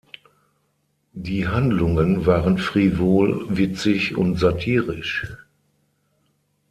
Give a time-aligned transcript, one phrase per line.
[1.13, 5.27] Die Handlungen waren frivol, witzig und satirisch.